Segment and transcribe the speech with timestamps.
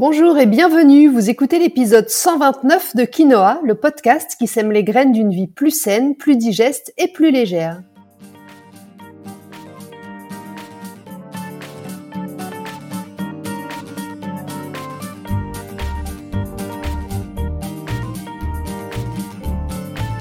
[0.00, 5.10] Bonjour et bienvenue, vous écoutez l'épisode 129 de Quinoa, le podcast qui sème les graines
[5.10, 7.82] d'une vie plus saine, plus digeste et plus légère.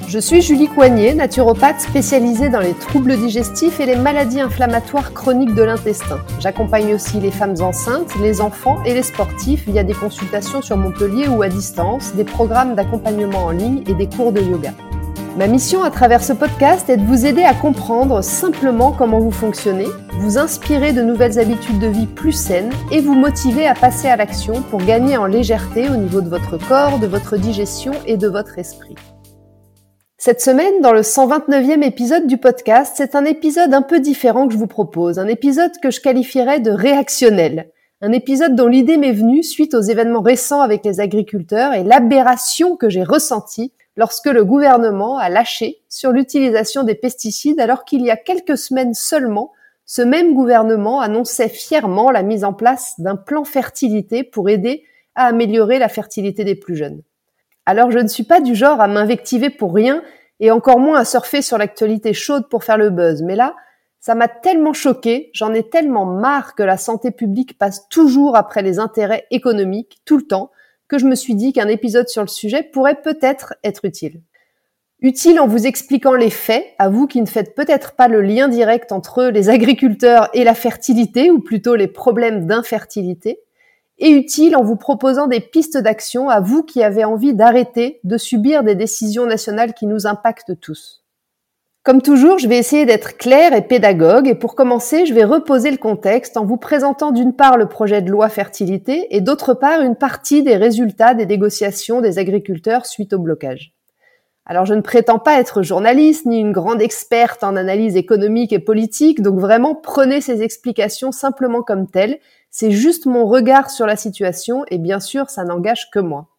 [0.08, 5.54] Je suis Julie Coignet, naturopathe spécialisée dans les troubles digestifs et les maladies inflammatoires chroniques
[5.54, 6.20] de l'intestin.
[6.40, 11.28] J'accompagne aussi les femmes enceintes, les enfants et les sportifs via des consultations sur Montpellier
[11.28, 14.72] ou à distance, des programmes d'accompagnement en ligne et des cours de yoga.
[15.36, 19.32] Ma mission à travers ce podcast est de vous aider à comprendre simplement comment vous
[19.32, 19.88] fonctionnez,
[20.20, 24.16] vous inspirer de nouvelles habitudes de vie plus saines et vous motiver à passer à
[24.16, 28.30] l'action pour gagner en légèreté au niveau de votre corps, de votre digestion et de
[28.30, 28.96] votre esprit.
[30.28, 34.54] Cette semaine, dans le 129e épisode du podcast, c'est un épisode un peu différent que
[34.54, 39.14] je vous propose, un épisode que je qualifierais de réactionnel, un épisode dont l'idée m'est
[39.14, 44.44] venue suite aux événements récents avec les agriculteurs et l'aberration que j'ai ressentie lorsque le
[44.44, 49.54] gouvernement a lâché sur l'utilisation des pesticides alors qu'il y a quelques semaines seulement,
[49.86, 54.84] ce même gouvernement annonçait fièrement la mise en place d'un plan fertilité pour aider
[55.16, 57.02] à améliorer la fertilité des plus jeunes.
[57.66, 60.02] Alors je ne suis pas du genre à m'invectiver pour rien
[60.40, 63.22] et encore moins à surfer sur l'actualité chaude pour faire le buzz.
[63.24, 63.56] Mais là,
[64.00, 68.62] ça m'a tellement choqué, j'en ai tellement marre que la santé publique passe toujours après
[68.62, 70.52] les intérêts économiques tout le temps,
[70.88, 74.22] que je me suis dit qu'un épisode sur le sujet pourrait peut-être être utile.
[75.00, 78.48] Utile en vous expliquant les faits, à vous qui ne faites peut-être pas le lien
[78.48, 83.40] direct entre les agriculteurs et la fertilité, ou plutôt les problèmes d'infertilité,
[84.00, 88.18] et utile en vous proposant des pistes d'action à vous qui avez envie d'arrêter de
[88.18, 91.04] subir des décisions nationales qui nous impactent tous.
[91.88, 95.72] Comme toujours, je vais essayer d'être clair et pédagogue et pour commencer, je vais reposer
[95.72, 99.82] le contexte en vous présentant d'une part le projet de loi fertilité et d'autre part
[99.82, 103.77] une partie des résultats des négociations des agriculteurs suite au blocage.
[104.50, 108.60] Alors je ne prétends pas être journaliste ni une grande experte en analyse économique et
[108.60, 112.18] politique, donc vraiment prenez ces explications simplement comme telles
[112.50, 116.30] c'est juste mon regard sur la situation et bien sûr, ça n'engage que moi.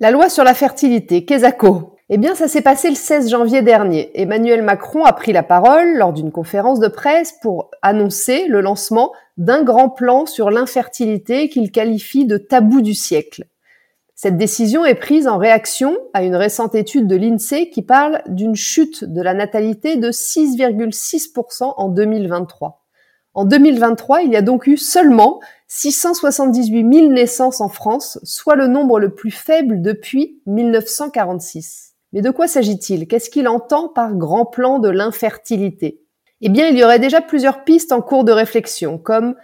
[0.00, 1.94] La loi sur la fertilité, Kesako.
[2.08, 4.10] Eh bien, ça s'est passé le 16 janvier dernier.
[4.20, 9.12] Emmanuel Macron a pris la parole lors d'une conférence de presse pour annoncer le lancement
[9.36, 13.44] d'un grand plan sur l'infertilité qu'il qualifie de tabou du siècle.
[14.18, 18.56] Cette décision est prise en réaction à une récente étude de l'INSEE qui parle d'une
[18.56, 22.82] chute de la natalité de 6,6% en 2023.
[23.34, 28.68] En 2023, il y a donc eu seulement 678 000 naissances en France, soit le
[28.68, 31.92] nombre le plus faible depuis 1946.
[32.14, 33.08] Mais de quoi s'agit-il?
[33.08, 36.00] Qu'est-ce qu'il entend par grand plan de l'infertilité?
[36.40, 39.34] Eh bien, il y aurait déjà plusieurs pistes en cours de réflexion, comme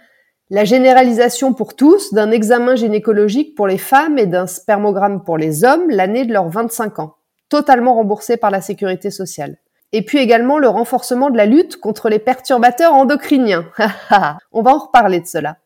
[0.49, 5.63] la généralisation pour tous d'un examen gynécologique pour les femmes et d'un spermogramme pour les
[5.63, 7.15] hommes l'année de leurs 25 ans,
[7.49, 9.57] totalement remboursé par la sécurité sociale.
[9.93, 13.65] Et puis également le renforcement de la lutte contre les perturbateurs endocriniens.
[14.51, 15.57] On va en reparler de cela.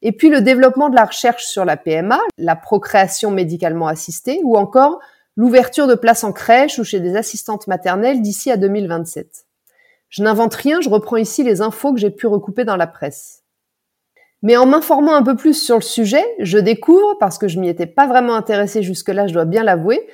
[0.00, 4.56] Et puis le développement de la recherche sur la PMA, la procréation médicalement assistée, ou
[4.56, 5.00] encore
[5.36, 9.46] l'ouverture de places en crèche ou chez des assistantes maternelles d'ici à 2027.
[10.08, 13.44] Je n'invente rien, je reprends ici les infos que j'ai pu recouper dans la presse.
[14.42, 17.68] Mais en m'informant un peu plus sur le sujet, je découvre, parce que je m'y
[17.68, 20.06] étais pas vraiment intéressée jusque-là, je dois bien l'avouer,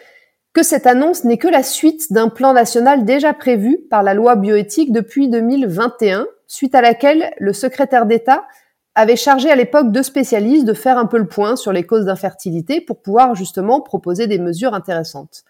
[0.55, 4.37] que cette annonce n'est que la suite d'un plan national déjà prévu par la loi
[4.37, 8.45] bioéthique depuis 2021, suite à laquelle le secrétaire d'État
[8.95, 12.05] avait chargé à l'époque deux spécialistes de faire un peu le point sur les causes
[12.05, 15.43] d'infertilité pour pouvoir justement proposer des mesures intéressantes.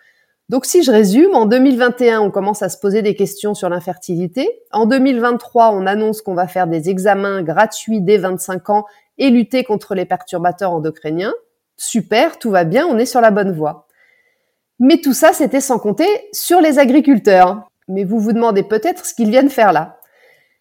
[0.50, 4.62] Donc si je résume, en 2021, on commence à se poser des questions sur l'infertilité.
[4.72, 8.84] En 2023, on annonce qu'on va faire des examens gratuits dès 25 ans
[9.16, 11.32] et lutter contre les perturbateurs endocriniens.
[11.77, 13.87] Super, tout va bien, on est sur la bonne voie.
[14.78, 17.71] Mais tout ça, c'était sans compter sur les agriculteurs.
[17.88, 19.99] Mais vous vous demandez peut-être ce qu'ils viennent faire là.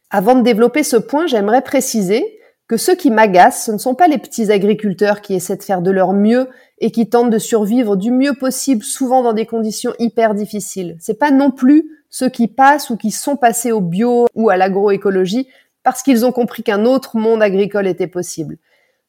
[0.09, 4.07] Avant de développer ce point, j'aimerais préciser que ceux qui m'agacent, ce ne sont pas
[4.07, 6.47] les petits agriculteurs qui essaient de faire de leur mieux
[6.79, 10.97] et qui tentent de survivre du mieux possible, souvent dans des conditions hyper difficiles.
[10.99, 14.57] C'est pas non plus ceux qui passent ou qui sont passés au bio ou à
[14.57, 15.47] l'agroécologie
[15.83, 18.57] parce qu'ils ont compris qu'un autre monde agricole était possible.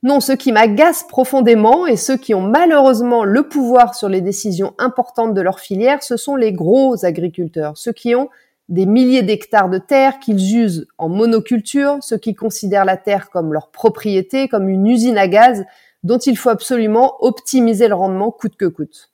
[0.03, 4.75] Non, ceux qui m'agacent profondément et ceux qui ont malheureusement le pouvoir sur les décisions
[4.77, 8.29] importantes de leur filière, ce sont les gros agriculteurs, ceux qui ont
[8.69, 13.53] des milliers d'hectares de terre qu'ils usent en monoculture, ceux qui considèrent la terre comme
[13.53, 15.65] leur propriété, comme une usine à gaz
[16.03, 19.11] dont il faut absolument optimiser le rendement coûte que coûte.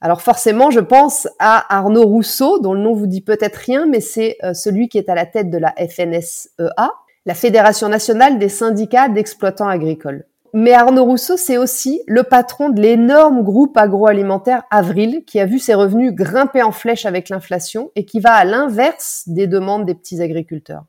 [0.00, 4.00] Alors forcément, je pense à Arnaud Rousseau, dont le nom vous dit peut-être rien, mais
[4.00, 6.90] c'est euh, celui qui est à la tête de la FNSEA,
[7.26, 10.24] la Fédération nationale des syndicats d'exploitants agricoles.
[10.54, 15.58] Mais Arnaud Rousseau, c'est aussi le patron de l'énorme groupe agroalimentaire Avril, qui a vu
[15.58, 19.94] ses revenus grimper en flèche avec l'inflation et qui va à l'inverse des demandes des
[19.94, 20.84] petits agriculteurs.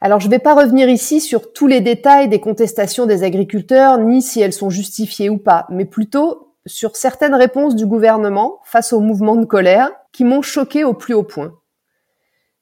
[0.00, 3.98] Alors je ne vais pas revenir ici sur tous les détails des contestations des agriculteurs,
[3.98, 8.92] ni si elles sont justifiées ou pas, mais plutôt sur certaines réponses du gouvernement face
[8.92, 11.52] au mouvement de colère qui m'ont choqué au plus haut point.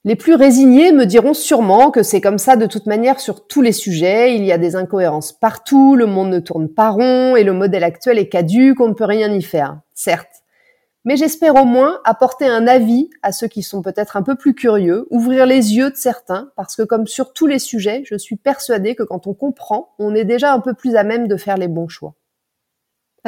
[0.08, 3.60] Les plus résignés me diront sûrement que c'est comme ça de toute manière sur tous
[3.60, 7.44] les sujets, il y a des incohérences partout, le monde ne tourne pas rond et
[7.44, 9.81] le modèle actuel est caduque, on ne peut rien y faire.
[9.93, 10.44] Certes,
[11.05, 14.55] mais j'espère au moins apporter un avis à ceux qui sont peut-être un peu plus
[14.55, 18.37] curieux, ouvrir les yeux de certains, parce que comme sur tous les sujets, je suis
[18.37, 21.58] persuadée que quand on comprend, on est déjà un peu plus à même de faire
[21.58, 22.14] les bons choix.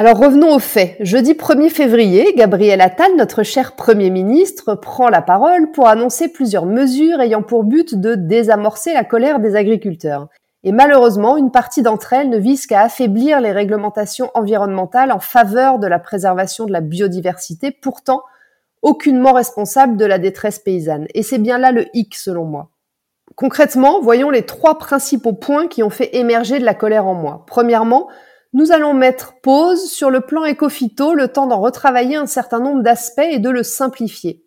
[0.01, 0.95] Alors revenons aux faits.
[1.01, 6.65] Jeudi 1er février, Gabriel Attal, notre cher Premier ministre, prend la parole pour annoncer plusieurs
[6.65, 10.27] mesures ayant pour but de désamorcer la colère des agriculteurs.
[10.63, 15.77] Et malheureusement, une partie d'entre elles ne vise qu'à affaiblir les réglementations environnementales en faveur
[15.77, 18.23] de la préservation de la biodiversité, pourtant
[18.81, 21.05] aucunement responsable de la détresse paysanne.
[21.13, 22.71] Et c'est bien là le hic selon moi.
[23.35, 27.43] Concrètement, voyons les trois principaux points qui ont fait émerger de la colère en moi.
[27.45, 28.07] Premièrement,
[28.53, 32.83] nous allons mettre pause sur le plan éco-phyto le temps d'en retravailler un certain nombre
[32.83, 34.43] d'aspects et de le simplifier.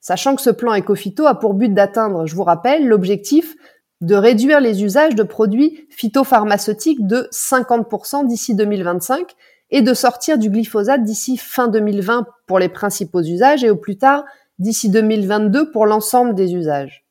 [0.00, 3.54] Sachant que ce plan éco-phyto a pour but d'atteindre, je vous rappelle, l'objectif
[4.00, 9.26] de réduire les usages de produits phytopharmaceutiques de 50% d'ici 2025
[9.70, 13.98] et de sortir du glyphosate d'ici fin 2020 pour les principaux usages et au plus
[13.98, 14.24] tard
[14.58, 17.04] d'ici 2022 pour l'ensemble des usages.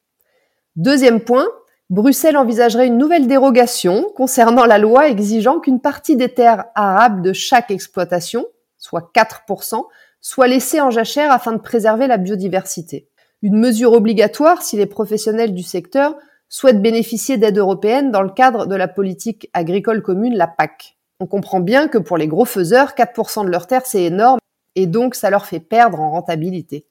[0.75, 1.47] Deuxième point,
[1.89, 7.33] Bruxelles envisagerait une nouvelle dérogation concernant la loi exigeant qu'une partie des terres arables de
[7.33, 8.45] chaque exploitation,
[8.77, 9.85] soit 4%,
[10.21, 13.09] soit laissée en jachère afin de préserver la biodiversité.
[13.41, 16.15] Une mesure obligatoire si les professionnels du secteur
[16.47, 20.97] souhaitent bénéficier d'aides européennes dans le cadre de la politique agricole commune, la PAC.
[21.19, 24.39] On comprend bien que pour les gros faiseurs, 4% de leurs terres, c'est énorme,
[24.75, 26.85] et donc ça leur fait perdre en rentabilité.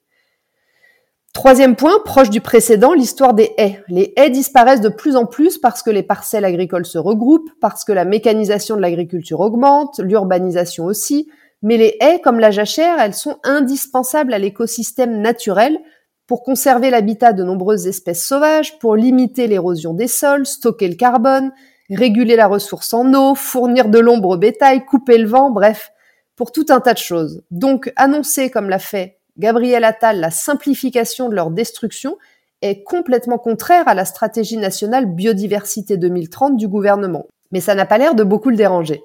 [1.33, 3.83] Troisième point, proche du précédent, l'histoire des haies.
[3.87, 7.85] Les haies disparaissent de plus en plus parce que les parcelles agricoles se regroupent, parce
[7.85, 11.29] que la mécanisation de l'agriculture augmente, l'urbanisation aussi,
[11.61, 15.79] mais les haies, comme la jachère, elles sont indispensables à l'écosystème naturel
[16.25, 21.51] pour conserver l'habitat de nombreuses espèces sauvages, pour limiter l'érosion des sols, stocker le carbone,
[21.89, 25.91] réguler la ressource en eau, fournir de l'ombre au bétail, couper le vent, bref,
[26.35, 27.43] pour tout un tas de choses.
[27.51, 32.17] Donc, annoncer, comme l'a fait Gabriel Attal, la simplification de leur destruction
[32.61, 37.25] est complètement contraire à la stratégie nationale biodiversité 2030 du gouvernement.
[37.53, 39.01] Mais ça n'a pas l'air de beaucoup le déranger.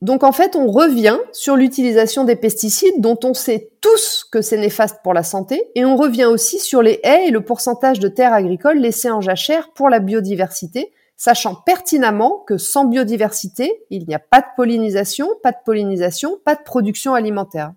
[0.00, 4.58] Donc en fait, on revient sur l'utilisation des pesticides dont on sait tous que c'est
[4.58, 8.06] néfaste pour la santé, et on revient aussi sur les haies et le pourcentage de
[8.06, 14.14] terres agricoles laissées en jachère pour la biodiversité, sachant pertinemment que sans biodiversité, il n'y
[14.14, 17.72] a pas de pollinisation, pas de pollinisation, pas de production alimentaire.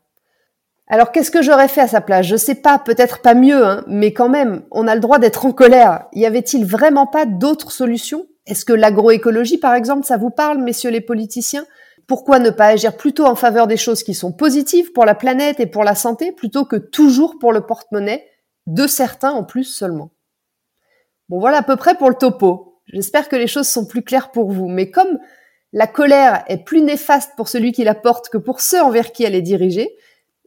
[0.91, 2.25] Alors qu'est-ce que j'aurais fait à sa place?
[2.25, 5.45] Je sais pas, peut-être pas mieux, hein, mais quand même, on a le droit d'être
[5.45, 6.07] en colère.
[6.13, 8.25] Y avait-il vraiment pas d'autres solutions?
[8.47, 11.67] Est-ce que l'agroécologie, par exemple, ça vous parle, messieurs les politiciens?
[12.07, 15.59] Pourquoi ne pas agir plutôt en faveur des choses qui sont positives pour la planète
[15.59, 18.25] et pour la santé plutôt que toujours pour le porte-monnaie
[18.65, 20.09] de certains en plus seulement?
[21.29, 22.81] Bon voilà à peu près pour le topo.
[22.87, 24.67] J'espère que les choses sont plus claires pour vous.
[24.67, 25.19] Mais comme
[25.71, 29.23] la colère est plus néfaste pour celui qui la porte que pour ceux envers qui
[29.23, 29.95] elle est dirigée,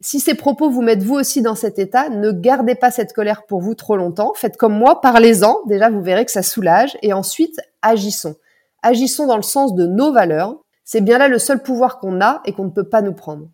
[0.02, 3.46] si ces propos vous mettent vous aussi dans cet état, ne gardez pas cette colère
[3.46, 4.32] pour vous trop longtemps.
[4.34, 5.60] Faites comme moi, parlez-en.
[5.66, 6.98] Déjà, vous verrez que ça soulage.
[7.02, 8.34] Et ensuite, agissons.
[8.82, 12.42] Agissons dans le sens de nos valeurs, c'est bien là le seul pouvoir qu'on a
[12.44, 13.48] et qu'on ne peut pas nous prendre.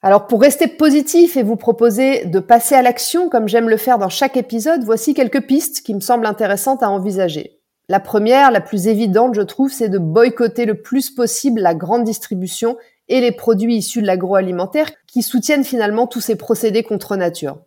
[0.00, 3.98] Alors pour rester positif et vous proposer de passer à l'action comme j'aime le faire
[3.98, 7.58] dans chaque épisode, voici quelques pistes qui me semblent intéressantes à envisager.
[7.88, 12.04] La première, la plus évidente je trouve, c'est de boycotter le plus possible la grande
[12.04, 12.76] distribution
[13.08, 17.58] et les produits issus de l'agroalimentaire qui soutiennent finalement tous ces procédés contre nature.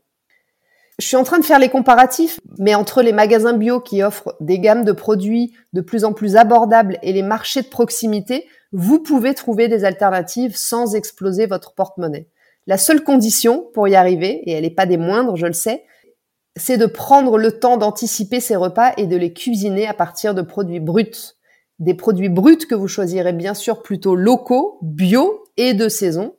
[1.00, 4.36] Je suis en train de faire les comparatifs, mais entre les magasins bio qui offrent
[4.39, 9.00] des gammes de produits de plus en plus abordables et les marchés de proximité, vous
[9.00, 12.27] pouvez trouver des alternatives sans exploser votre porte-monnaie.
[12.67, 15.83] La seule condition pour y arriver, et elle n'est pas des moindres, je le sais,
[16.55, 20.41] c'est de prendre le temps d'anticiper ces repas et de les cuisiner à partir de
[20.41, 21.36] produits bruts.
[21.81, 26.35] Des produits bruts que vous choisirez bien sûr plutôt locaux, bio et de saison.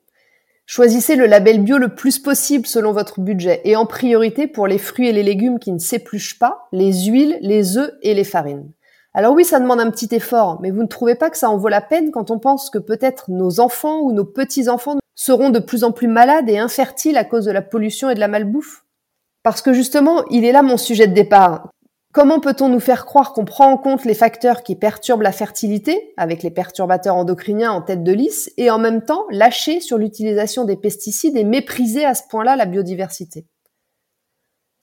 [0.66, 4.78] Choisissez le label bio le plus possible selon votre budget et en priorité pour les
[4.78, 8.70] fruits et les légumes qui ne s'épluchent pas, les huiles, les œufs et les farines.
[9.14, 11.56] Alors oui, ça demande un petit effort, mais vous ne trouvez pas que ça en
[11.56, 15.58] vaut la peine quand on pense que peut-être nos enfants ou nos petits-enfants seront de
[15.58, 18.84] plus en plus malades et infertiles à cause de la pollution et de la malbouffe?
[19.42, 21.72] Parce que justement, il est là mon sujet de départ.
[22.12, 26.12] Comment peut-on nous faire croire qu'on prend en compte les facteurs qui perturbent la fertilité,
[26.19, 30.66] avec les perturbateurs endocriniens en tête de liste, et en même temps lâcher sur l'utilisation
[30.66, 33.47] des pesticides et mépriser à ce point-là la biodiversité?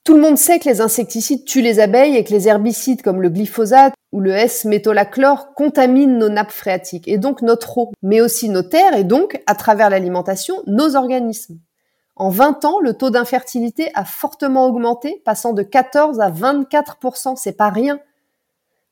[0.02, 3.22] Tout le monde sait que les insecticides tuent les abeilles et que les herbicides comme
[3.22, 8.48] le glyphosate ou le S-métolachlore contaminent nos nappes phréatiques et donc notre eau, mais aussi
[8.48, 11.60] nos terres et donc, à travers l'alimentation, nos organismes.
[12.20, 17.56] En 20 ans, le taux d'infertilité a fortement augmenté, passant de 14 à 24% c'est
[17.56, 17.98] pas rien.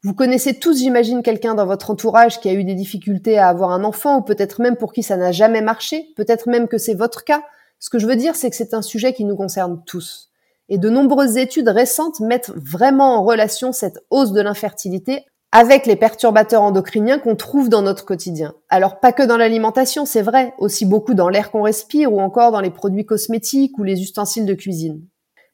[0.02, 3.72] Vous connaissez tous, j'imagine, quelqu'un dans votre entourage qui a eu des difficultés à avoir
[3.72, 6.94] un enfant ou peut-être même pour qui ça n'a jamais marché, peut-être même que c'est
[6.94, 7.42] votre cas.
[7.78, 10.30] Ce que je veux dire, c'est que c'est un sujet qui nous concerne tous.
[10.70, 15.96] Et de nombreuses études récentes mettent vraiment en relation cette hausse de l'infertilité avec les
[15.96, 18.54] perturbateurs endocriniens qu'on trouve dans notre quotidien.
[18.68, 22.52] Alors pas que dans l'alimentation, c'est vrai, aussi beaucoup dans l'air qu'on respire ou encore
[22.52, 25.02] dans les produits cosmétiques ou les ustensiles de cuisine.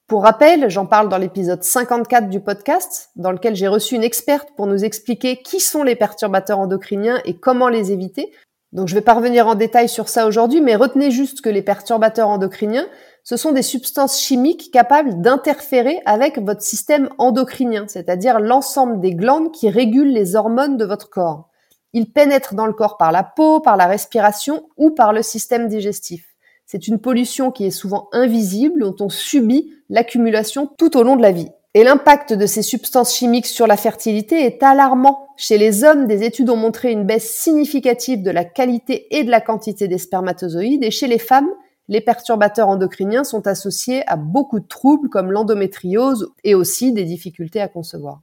[0.07, 4.51] Pour rappel, j'en parle dans l'épisode 54 du podcast, dans lequel j'ai reçu une experte
[4.57, 8.31] pour nous expliquer qui sont les perturbateurs endocriniens et comment les éviter.
[8.73, 11.63] Donc je vais pas revenir en détail sur ça aujourd'hui, mais retenez juste que les
[11.63, 12.87] perturbateurs endocriniens,
[13.25, 19.51] ce sont des substances chimiques capables d'interférer avec votre système endocrinien, c'est-à-dire l'ensemble des glandes
[19.51, 21.49] qui régulent les hormones de votre corps.
[21.95, 25.69] Ils pénètrent dans le corps par la peau, par la respiration ou par le système
[25.69, 26.27] digestif.
[26.67, 31.23] C'est une pollution qui est souvent invisible, dont on subit l'accumulation tout au long de
[31.23, 31.49] la vie.
[31.73, 35.29] Et l'impact de ces substances chimiques sur la fertilité est alarmant.
[35.37, 39.31] Chez les hommes, des études ont montré une baisse significative de la qualité et de
[39.31, 41.49] la quantité des spermatozoïdes, et chez les femmes,
[41.89, 47.61] les perturbateurs endocriniens sont associés à beaucoup de troubles comme l'endométriose et aussi des difficultés
[47.61, 48.21] à concevoir.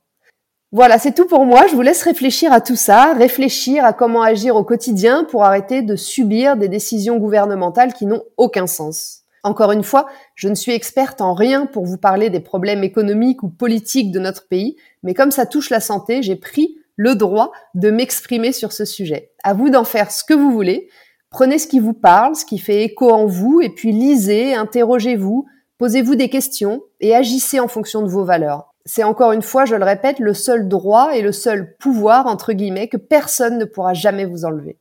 [0.74, 1.68] Voilà, c'est tout pour moi.
[1.68, 5.82] Je vous laisse réfléchir à tout ça, réfléchir à comment agir au quotidien pour arrêter
[5.82, 9.24] de subir des décisions gouvernementales qui n'ont aucun sens.
[9.44, 13.44] Encore une fois, je ne suis experte en rien pour vous parler des problèmes économiques
[13.44, 17.52] ou politiques de notre pays, mais comme ça touche la santé, j'ai pris le droit
[17.74, 19.32] de m'exprimer sur ce sujet.
[19.44, 20.90] À vous d'en faire ce que vous voulez.
[21.32, 25.46] Prenez ce qui vous parle, ce qui fait écho en vous, et puis lisez, interrogez-vous,
[25.78, 28.74] posez-vous des questions et agissez en fonction de vos valeurs.
[28.86, 32.52] C'est encore une fois, je le répète, le seul droit et le seul pouvoir, entre
[32.52, 34.78] guillemets, que personne ne pourra jamais vous enlever.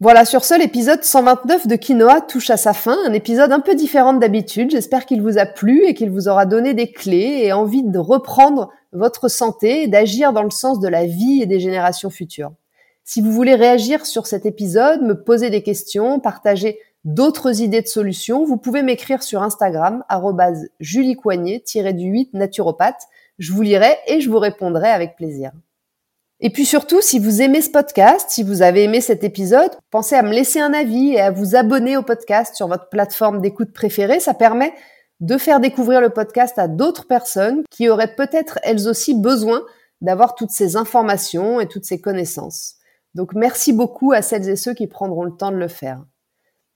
[0.00, 3.74] Voilà, sur ce, l'épisode 129 de Quinoa touche à sa fin, un épisode un peu
[3.74, 4.70] différent d'habitude.
[4.70, 7.98] J'espère qu'il vous a plu et qu'il vous aura donné des clés et envie de
[7.98, 12.52] reprendre votre santé et d'agir dans le sens de la vie et des générations futures.
[13.06, 17.86] Si vous voulez réagir sur cet épisode, me poser des questions, partager d'autres idées de
[17.86, 20.02] solutions, vous pouvez m'écrire sur Instagram,
[20.80, 23.02] juliecoignet-du-8 naturopathe.
[23.38, 25.52] Je vous lirai et je vous répondrai avec plaisir.
[26.40, 30.14] Et puis surtout, si vous aimez ce podcast, si vous avez aimé cet épisode, pensez
[30.14, 33.72] à me laisser un avis et à vous abonner au podcast sur votre plateforme d'écoute
[33.74, 34.18] préférée.
[34.18, 34.72] Ça permet
[35.20, 39.62] de faire découvrir le podcast à d'autres personnes qui auraient peut-être elles aussi besoin
[40.00, 42.76] d'avoir toutes ces informations et toutes ces connaissances.
[43.14, 46.04] Donc merci beaucoup à celles et ceux qui prendront le temps de le faire.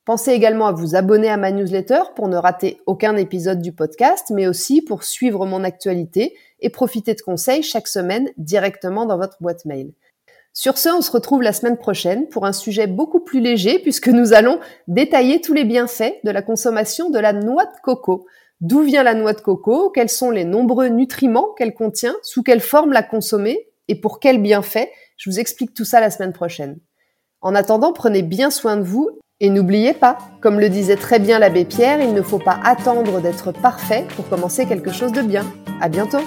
[0.04, 4.30] Pensez également à vous abonner à ma newsletter pour ne rater aucun épisode du podcast,
[4.30, 9.36] mais aussi pour suivre mon actualité et profiter de conseils chaque semaine directement dans votre
[9.40, 9.92] boîte mail.
[10.54, 14.08] Sur ce, on se retrouve la semaine prochaine pour un sujet beaucoup plus léger puisque
[14.08, 18.26] nous allons détailler tous les bienfaits de la consommation de la noix de coco.
[18.60, 19.90] D'où vient la noix de coco?
[19.90, 22.16] Quels sont les nombreux nutriments qu'elle contient?
[22.22, 23.68] Sous quelle forme la consommer?
[23.88, 24.88] Et pour quels bienfaits?
[25.18, 26.78] Je vous explique tout ça la semaine prochaine.
[27.40, 29.10] En attendant, prenez bien soin de vous
[29.40, 33.20] et n'oubliez pas, comme le disait très bien l'abbé Pierre, il ne faut pas attendre
[33.20, 35.44] d'être parfait pour commencer quelque chose de bien.
[35.80, 36.22] À bientôt!